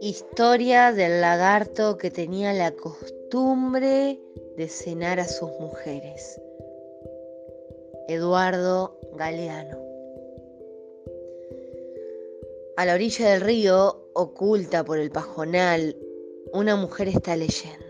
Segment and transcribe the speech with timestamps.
[0.00, 4.20] Historia del lagarto que tenía la costumbre
[4.56, 6.40] de cenar a sus mujeres.
[8.08, 9.78] Eduardo Galeano.
[12.76, 15.96] A la orilla del río, oculta por el pajonal,
[16.52, 17.81] una mujer está leyendo.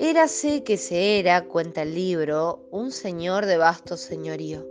[0.00, 4.66] Érase que se era, cuenta el libro, un señor de vasto señorío.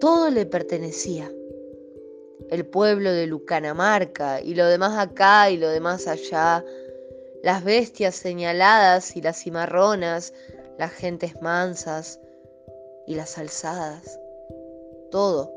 [0.00, 1.32] Todo le pertenecía.
[2.50, 6.64] El pueblo de Lucanamarca y lo demás acá y lo demás allá,
[7.44, 10.34] las bestias señaladas y las cimarronas,
[10.76, 12.18] las gentes mansas
[13.06, 14.18] y las alzadas,
[15.12, 15.52] todo,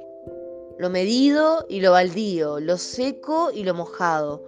[0.77, 4.43] lo medido y lo baldío, lo seco y lo mojado,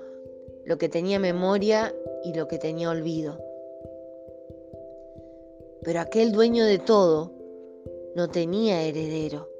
[0.63, 1.91] lo que tenía memoria
[2.23, 3.52] y lo que tenía olvido.
[5.83, 7.33] Pero aquel dueño de todo
[8.15, 9.53] no tenía heredero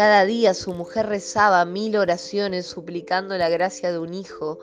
[0.00, 4.58] cada día su mujer rezaba mil oraciones suplicando la gracia de un hijo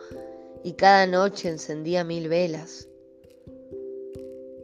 [0.63, 2.87] y cada noche encendía mil velas.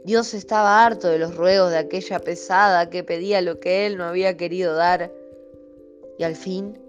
[0.03, 4.05] Dios estaba harto de los ruegos de aquella pesada que pedía lo que él no
[4.05, 5.11] había querido dar
[6.17, 6.79] y al fin,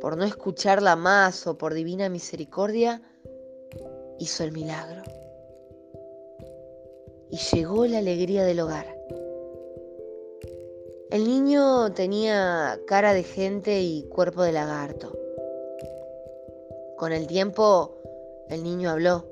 [0.00, 3.02] por no escucharla más o por divina misericordia,
[4.20, 5.02] hizo el milagro.
[7.30, 8.96] Y llegó la alegría del hogar.
[11.10, 15.16] El niño tenía cara de gente y cuerpo de lagarto.
[16.96, 17.96] Con el tiempo
[18.48, 19.24] el niño habló,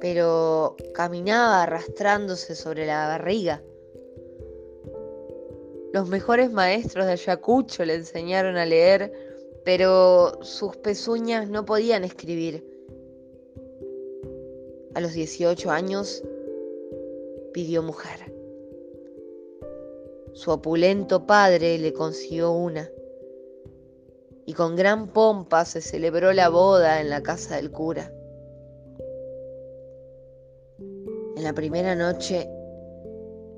[0.00, 3.62] pero caminaba arrastrándose sobre la barriga.
[5.92, 9.12] Los mejores maestros de Ayacucho le enseñaron a leer,
[9.64, 12.64] pero sus pezuñas no podían escribir.
[14.94, 16.22] A los 18 años
[17.58, 18.32] pidió mujer.
[20.32, 22.88] Su opulento padre le consiguió una,
[24.46, 28.12] y con gran pompa se celebró la boda en la casa del cura.
[31.34, 32.48] En la primera noche,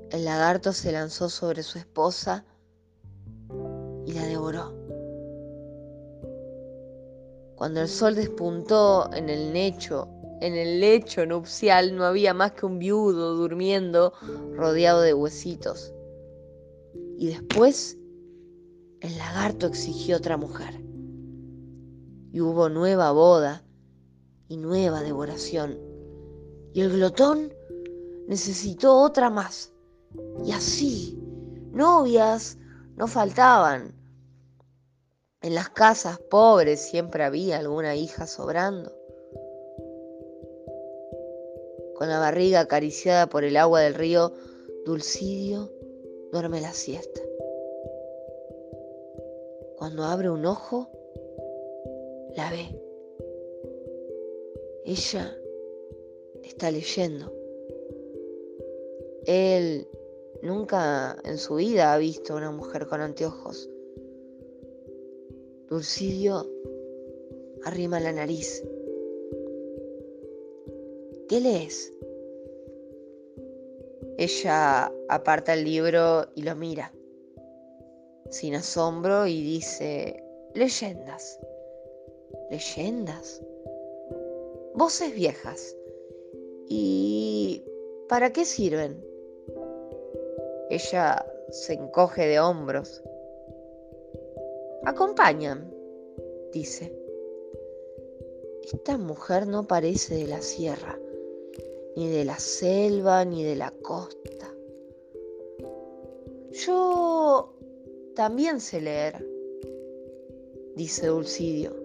[0.09, 2.43] el lagarto se lanzó sobre su esposa
[4.07, 4.73] y la devoró.
[7.55, 10.07] Cuando el sol despuntó en el lecho,
[10.41, 14.13] en el lecho nupcial no había más que un viudo durmiendo
[14.55, 15.93] rodeado de huesitos.
[17.17, 17.95] Y después
[19.01, 20.81] el lagarto exigió otra mujer.
[22.33, 23.63] Y hubo nueva boda
[24.47, 25.77] y nueva devoración.
[26.73, 27.53] Y el glotón
[28.27, 29.71] necesitó otra más.
[30.43, 31.21] Y así,
[31.71, 32.57] novias
[32.95, 33.93] no faltaban.
[35.41, 39.00] En las casas pobres siempre había alguna hija sobrando.
[42.01, 44.31] Con la barriga acariciada por el agua del río,
[44.87, 45.71] Dulcidio
[46.31, 47.21] duerme la siesta.
[49.77, 50.89] Cuando abre un ojo,
[52.35, 52.75] la ve.
[54.83, 55.37] Ella
[56.41, 57.31] está leyendo.
[59.27, 59.87] Él
[60.41, 63.69] nunca en su vida ha visto a una mujer con anteojos.
[65.69, 66.49] Dulcidio
[67.63, 68.63] arrima la nariz.
[71.31, 71.93] ¿Qué lees?
[74.17, 76.91] Ella aparta el libro y lo mira,
[78.29, 80.21] sin asombro, y dice,
[80.55, 81.39] leyendas,
[82.49, 83.41] leyendas,
[84.75, 85.73] voces viejas.
[86.67, 87.63] ¿Y
[88.09, 89.01] para qué sirven?
[90.69, 93.01] Ella se encoge de hombros.
[94.83, 95.73] Acompañan,
[96.51, 96.93] dice.
[98.63, 101.00] Esta mujer no parece de la sierra
[101.95, 104.53] ni de la selva, ni de la costa.
[106.51, 107.53] Yo
[108.15, 109.25] también sé leer,
[110.75, 111.75] dice Dulcidio.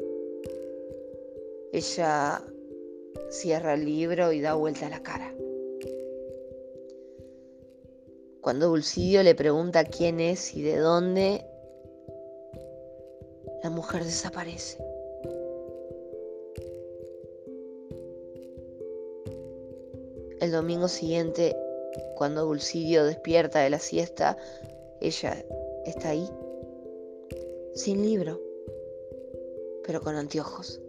[1.72, 2.42] Ella
[3.30, 5.32] cierra el libro y da vuelta la cara.
[8.40, 11.44] Cuando Dulcidio le pregunta quién es y de dónde,
[13.62, 14.85] la mujer desaparece.
[20.46, 21.56] El domingo siguiente,
[22.14, 24.36] cuando Dulcidio despierta de la siesta,
[25.00, 25.44] ella
[25.84, 26.30] está ahí,
[27.74, 28.40] sin libro,
[29.84, 30.80] pero con anteojos.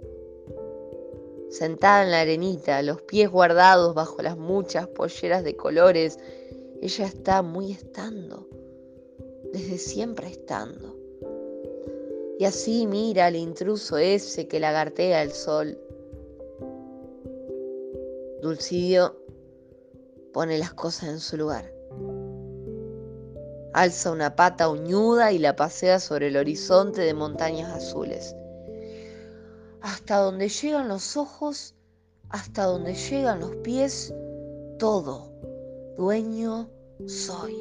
[1.50, 6.20] Sentada en la arenita, los pies guardados bajo las muchas polleras de colores,
[6.84, 8.48] ella está muy estando,
[9.54, 10.96] desde siempre estando.
[12.38, 15.80] Y así mira al intruso ese que lagartea el sol.
[18.44, 19.26] Dulcidio
[20.38, 21.74] pone las cosas en su lugar.
[23.74, 28.36] Alza una pata uñuda y la pasea sobre el horizonte de montañas azules.
[29.82, 31.74] Hasta donde llegan los ojos,
[32.30, 34.14] hasta donde llegan los pies,
[34.78, 35.32] todo,
[35.98, 36.70] dueño
[37.08, 37.56] soy.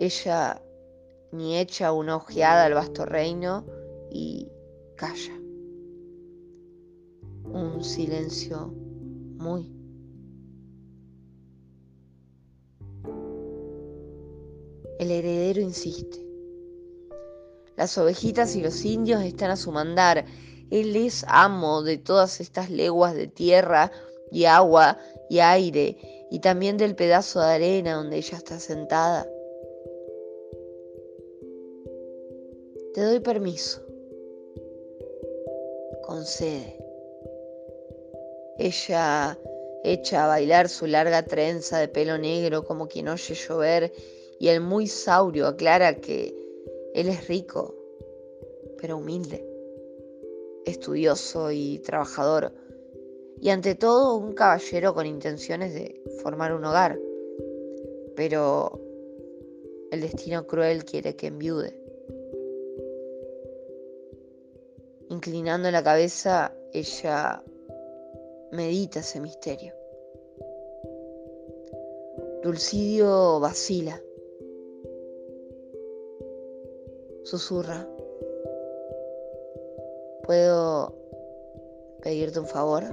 [0.00, 0.60] Ella
[1.32, 3.64] ni echa una ojeada al vasto reino
[4.10, 4.52] y
[4.96, 5.32] calla.
[7.44, 8.83] Un silencio
[9.36, 9.84] muy
[14.98, 16.24] El heredero insiste.
[17.76, 20.24] Las ovejitas y los indios están a su mandar.
[20.70, 23.90] Él es amo de todas estas leguas de tierra
[24.30, 24.98] y agua
[25.28, 25.98] y aire
[26.30, 29.28] y también del pedazo de arena donde ella está sentada.
[32.94, 33.82] Te doy permiso.
[36.06, 36.83] Concede.
[38.58, 39.38] Ella
[39.82, 43.92] echa a bailar su larga trenza de pelo negro como quien oye llover
[44.38, 46.34] y el muy saurio aclara que
[46.94, 47.74] él es rico,
[48.80, 49.44] pero humilde,
[50.64, 52.52] estudioso y trabajador,
[53.40, 56.98] y ante todo un caballero con intenciones de formar un hogar,
[58.14, 58.80] pero
[59.90, 61.78] el destino cruel quiere que enviude.
[65.10, 67.42] Inclinando la cabeza, ella
[68.54, 69.74] medita ese misterio.
[72.42, 74.00] Dulcidio vacila
[77.24, 77.88] Susurra.
[80.24, 80.94] ¿Puedo
[82.02, 82.84] pedirte un favor?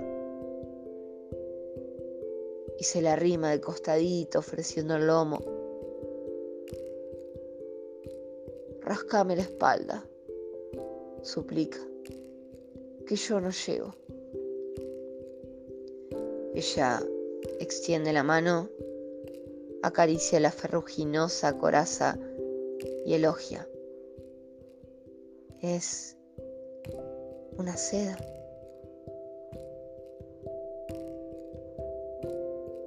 [2.80, 5.42] Y se le arrima de costadito ofreciendo el lomo.
[8.80, 10.06] Rascame la espalda,
[11.22, 11.80] suplica,
[13.06, 13.94] que yo no llego.
[16.53, 17.01] Ella
[17.59, 18.69] extiende la mano,
[19.83, 22.18] acaricia la ferruginosa coraza
[23.06, 23.68] y elogia
[25.62, 26.18] es
[27.57, 28.18] una seda.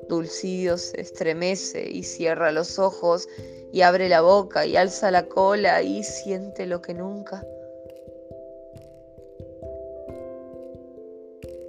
[0.08, 3.28] Dulcidio se estremece y cierra los ojos
[3.72, 7.46] y abre la boca y alza la cola y siente lo que nunca.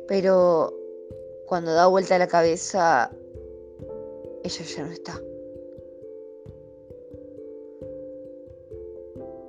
[0.08, 0.74] Pero
[1.48, 3.12] cuando da vuelta la cabeza,
[4.44, 5.22] ella ya no está.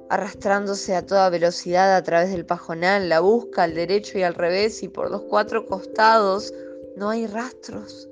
[0.08, 4.82] arrastrándose a toda velocidad a través del pajonal, la busca al derecho y al revés
[4.82, 6.54] y por los cuatro costados
[6.96, 8.08] no hay rastros.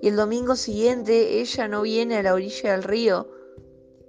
[0.00, 3.28] Y el domingo siguiente ella no viene a la orilla del río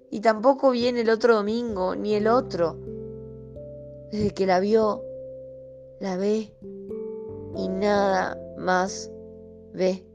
[0.09, 2.77] y tampoco viene el otro domingo ni el otro.
[4.12, 5.03] Desde que la vio,
[6.00, 6.51] la ve
[7.55, 9.09] y nada más
[9.73, 10.05] ve.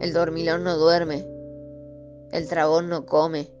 [0.00, 1.26] El dormilón no duerme
[2.32, 3.52] el dragón no come.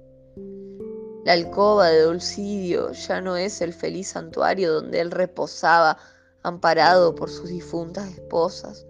[1.24, 5.98] La alcoba de Dulcidio ya no es el feliz santuario donde él reposaba
[6.42, 8.86] amparado por sus difuntas esposas.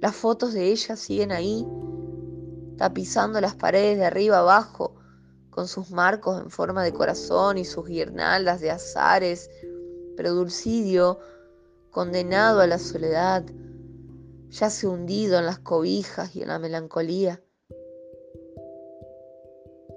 [0.00, 1.66] Las fotos de ella siguen ahí,
[2.78, 4.94] tapizando las paredes de arriba abajo,
[5.50, 9.50] con sus marcos en forma de corazón y sus guirnaldas de azares,
[10.16, 11.18] pero Dulcidio,
[11.90, 13.44] condenado a la soledad,
[14.50, 17.40] yace hundido en las cobijas y en la melancolía.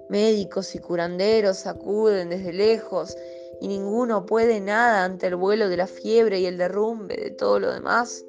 [0.08, 3.16] Médicos y curanderos acuden desde lejos
[3.60, 7.60] y ninguno puede nada ante el vuelo de la fiebre y el derrumbe de todo
[7.60, 8.24] lo demás.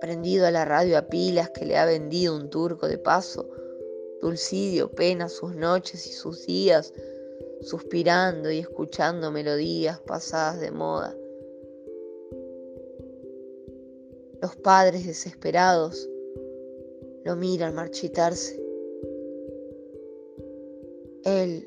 [0.00, 3.48] Prendido a la radio a pilas que le ha vendido un turco de paso,
[4.20, 6.92] Dulcidio pena sus noches y sus días,
[7.64, 11.16] suspirando y escuchando melodías pasadas de moda.
[14.42, 16.08] Los padres desesperados
[17.24, 18.62] lo miran marchitarse.
[21.24, 21.66] Él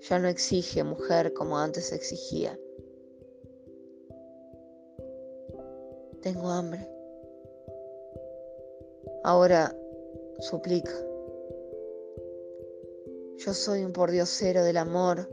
[0.00, 2.58] ya no exige mujer como antes exigía.
[6.22, 6.88] Tengo hambre.
[9.22, 9.72] Ahora
[10.40, 10.92] suplica.
[13.38, 15.28] Yo soy un pordiosero del amor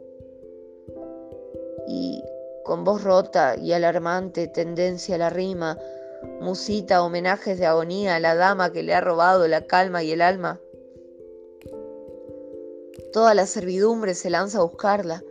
[1.88, 2.22] y
[2.66, 5.80] con voz rota y alarmante tendencia a la rima,
[6.42, 10.22] musita homenajes de agonía a la dama que le ha robado la calma y el
[10.22, 10.60] alma.
[13.14, 15.24] Toda la servidumbre se lanza a buscarla.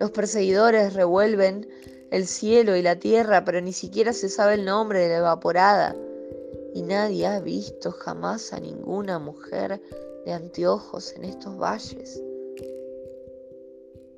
[0.00, 1.68] Los perseguidores revuelven
[2.10, 5.94] el cielo y la tierra, pero ni siquiera se sabe el nombre de la evaporada.
[6.74, 9.80] Y nadie ha visto jamás a ninguna mujer
[10.24, 12.22] de anteojos en estos valles.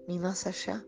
[0.07, 0.85] ni más allá.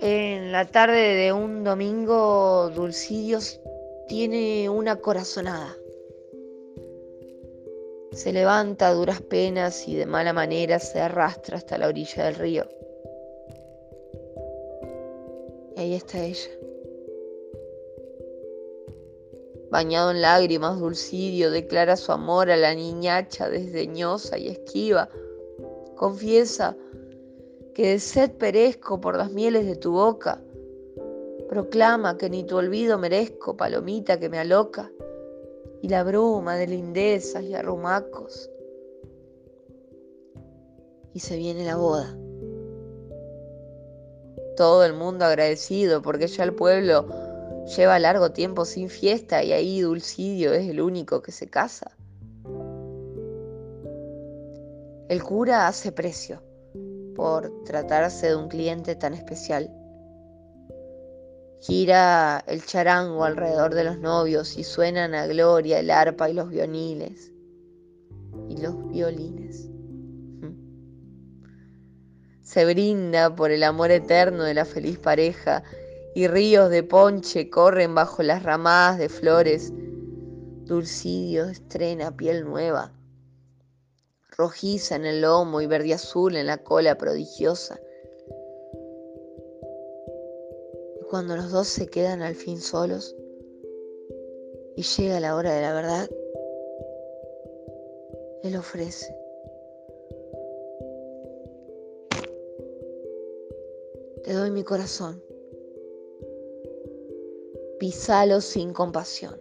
[0.00, 3.60] En la tarde de un domingo, Dulcidios
[4.08, 5.76] tiene una corazonada.
[8.12, 12.34] Se levanta a duras penas y de mala manera se arrastra hasta la orilla del
[12.34, 12.68] río.
[15.76, 16.50] Y ahí está ella.
[19.74, 25.08] Bañado en lágrimas, Dulcidio declara su amor a la niñacha desdeñosa y esquiva.
[25.96, 26.76] Confiesa
[27.74, 30.40] que de sed perezco por las mieles de tu boca.
[31.48, 34.92] Proclama que ni tu olvido merezco, palomita que me aloca,
[35.82, 38.48] y la bruma de lindezas y arrumacos.
[41.14, 42.16] Y se viene la boda.
[44.56, 47.23] Todo el mundo agradecido porque ya el pueblo
[47.66, 51.90] lleva largo tiempo sin fiesta y ahí Dulcidio es el único que se casa.
[55.08, 56.42] El cura hace precio
[57.14, 59.70] por tratarse de un cliente tan especial.
[61.60, 66.50] Gira el charango alrededor de los novios y suenan a gloria el arpa y los
[66.50, 67.32] violines.
[68.48, 69.70] Y los violines.
[72.42, 75.62] Se brinda por el amor eterno de la feliz pareja
[76.14, 79.72] y ríos de ponche corren bajo las ramadas de flores.
[80.64, 82.92] Dulcidio estrena piel nueva
[84.36, 87.80] rojiza en el lomo y verde azul en la cola prodigiosa.
[91.10, 93.14] Cuando los dos se quedan al fin solos
[94.76, 96.10] y llega la hora de la verdad,
[98.42, 99.14] él ofrece.
[104.24, 105.22] Te doy mi corazón.
[107.84, 109.38] Pisalo sin compasión.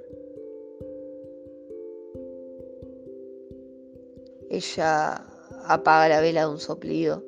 [4.49, 5.25] Ella
[5.65, 7.23] apaga la vela de un soplido,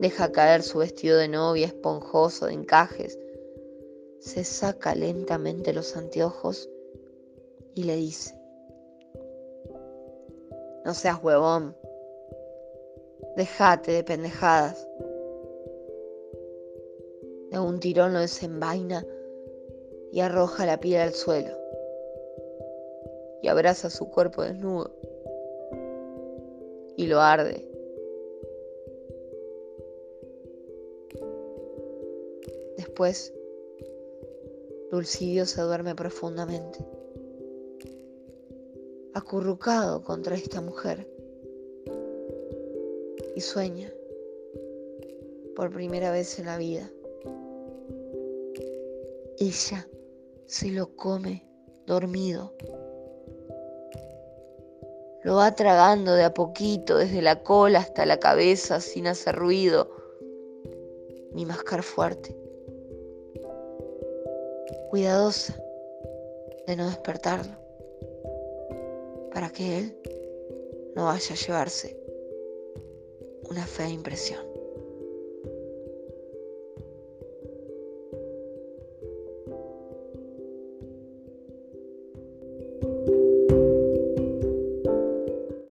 [0.00, 3.20] deja caer su vestido de novia esponjoso de encajes,
[4.18, 6.68] se saca lentamente los anteojos
[7.76, 8.34] y le dice,
[10.84, 11.76] no seas huevón,
[13.36, 14.88] déjate de pendejadas.
[17.52, 19.06] De un tirón lo desenvaina
[20.12, 21.56] y arroja la piel al suelo
[23.42, 24.90] y abraza su cuerpo desnudo
[26.96, 27.64] y lo arde.
[32.76, 33.32] Después,
[34.90, 36.78] Dulcidio se duerme profundamente,
[39.14, 41.06] acurrucado contra esta mujer,
[43.36, 43.92] y sueña
[45.54, 46.90] por primera vez en la vida.
[49.38, 49.86] Ella
[50.48, 51.46] se lo come
[51.86, 52.52] dormido
[55.28, 59.90] lo va tragando de a poquito, desde la cola hasta la cabeza, sin hacer ruido
[61.32, 62.34] ni mascar fuerte.
[64.88, 65.54] Cuidadosa
[66.66, 67.52] de no despertarlo,
[69.34, 70.00] para que él
[70.96, 72.00] no vaya a llevarse
[73.50, 74.47] una fea impresión.